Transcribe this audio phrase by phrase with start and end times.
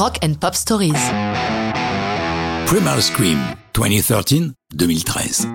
[0.00, 0.94] Rock and Pop Stories.
[2.64, 3.38] Primal Scream,
[3.74, 5.46] 2013-2013.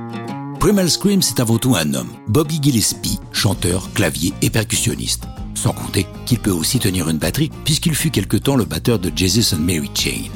[0.59, 5.23] Primal Scream, c'est avant tout un homme, Bobby Gillespie, chanteur, clavier et percussionniste.
[5.55, 9.11] Sans compter qu'il peut aussi tenir une batterie, puisqu'il fut quelque temps le batteur de
[9.15, 10.29] Jesus and Mary Chain.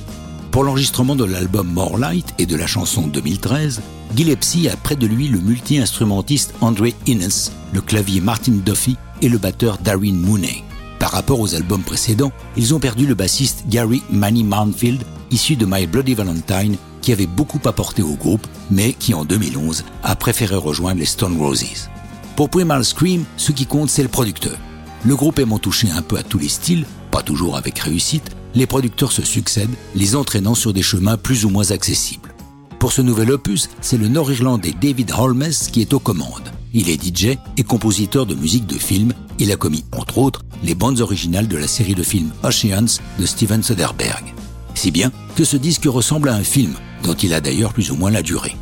[0.49, 3.79] Pour l'enregistrement de l'album More Light et de la chanson 2013,
[4.15, 9.37] Gillespie a près de lui le multi-instrumentiste Andre Innes, le clavier Martin Duffy et le
[9.37, 10.63] batteur Darren Mooney.
[10.99, 15.65] Par rapport aux albums précédents, ils ont perdu le bassiste Gary Manny Mounfield, issu de
[15.65, 20.55] My Bloody Valentine, qui avait beaucoup apporté au groupe, mais qui en 2011 a préféré
[20.55, 21.89] rejoindre les Stone Roses.
[22.35, 24.57] Pour Primal Scream, ce qui compte, c'est le producteur.
[25.05, 28.67] Le groupe aimant toucher un peu à tous les styles, pas toujours avec réussite, les
[28.67, 32.33] producteurs se succèdent, les entraînant sur des chemins plus ou moins accessibles.
[32.79, 36.51] Pour ce nouvel opus, c'est le Nord-Irlandais David Holmes qui est aux commandes.
[36.73, 39.13] Il est DJ et compositeur de musique de film.
[39.37, 43.25] Il a commis, entre autres, les bandes originales de la série de films Oceans de
[43.25, 44.33] Steven Soderbergh.
[44.75, 47.95] Si bien que ce disque ressemble à un film, dont il a d'ailleurs plus ou
[47.95, 48.55] moins la durée.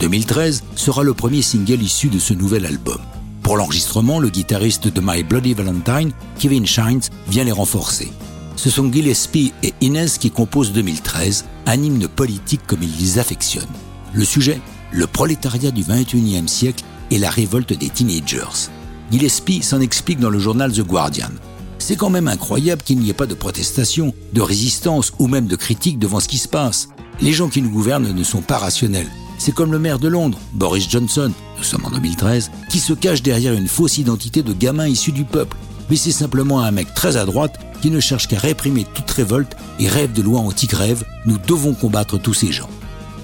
[0.00, 2.98] 2013 sera le premier single issu de ce nouvel album.
[3.42, 8.10] Pour l'enregistrement, le guitariste de My Bloody Valentine, Kevin Shines, vient les renforcer.
[8.56, 13.64] Ce sont Gillespie et Inez qui composent 2013, un hymne politique comme ils les affectionnent.
[14.12, 14.60] Le sujet
[14.92, 18.70] Le prolétariat du 21e siècle et la révolte des teenagers.
[19.10, 21.30] Gillespie s'en explique dans le journal The Guardian.
[21.78, 25.56] C'est quand même incroyable qu'il n'y ait pas de protestation, de résistance ou même de
[25.56, 26.88] critique devant ce qui se passe.
[27.20, 29.08] Les gens qui nous gouvernent ne sont pas rationnels.
[29.38, 33.22] C'est comme le maire de Londres, Boris Johnson, nous sommes en 2013, qui se cache
[33.22, 35.56] derrière une fausse identité de gamin issu du peuple.
[35.88, 39.56] Mais c'est simplement un mec très à droite qui ne cherche qu'à réprimer toute révolte
[39.80, 41.02] et rêve de lois anti-grève.
[41.26, 42.70] Nous devons combattre tous ces gens.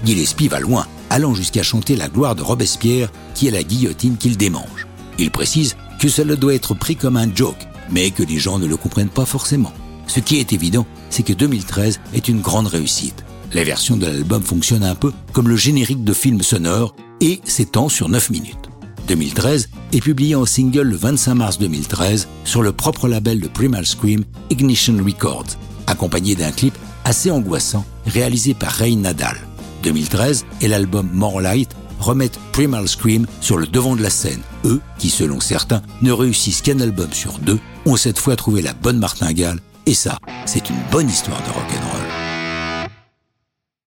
[0.03, 4.35] Gillespie va loin, allant jusqu'à chanter la gloire de Robespierre, qui est la guillotine qu'il
[4.35, 4.86] démange.
[5.19, 8.67] Il précise que cela doit être pris comme un joke, mais que les gens ne
[8.67, 9.73] le comprennent pas forcément.
[10.07, 13.23] Ce qui est évident, c'est que 2013 est une grande réussite.
[13.53, 17.89] La version de l'album fonctionne un peu comme le générique de film sonore et s'étend
[17.89, 18.69] sur 9 minutes.
[19.07, 23.85] 2013 est publié en single le 25 mars 2013 sur le propre label de Primal
[23.85, 25.57] Scream Ignition Records,
[25.87, 26.73] accompagné d'un clip
[27.05, 29.37] assez angoissant réalisé par Ray Nadal.
[29.83, 34.41] 2013 et l'album More Light remettent Primal Scream sur le devant de la scène.
[34.65, 38.73] Eux, qui selon certains ne réussissent qu'un album sur deux, ont cette fois trouvé la
[38.73, 39.59] bonne martingale.
[39.85, 41.86] Et ça, c'est une bonne histoire de rock'n'roll.